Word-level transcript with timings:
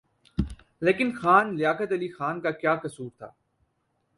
لیکن 0.81 1.11
خان 1.11 1.55
لیاقت 1.55 1.91
علی 1.91 2.07
خان 2.11 2.41
کا 2.41 2.51
کیا 2.51 2.75
قصور 2.75 3.09
تھا؟ 3.17 3.29